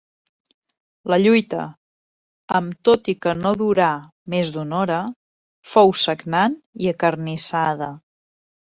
[1.11, 1.65] La lluita,
[2.61, 3.91] amb tot i que no durà
[4.37, 4.97] més d'una hora,
[5.75, 7.95] fou sagnant i acarnissada.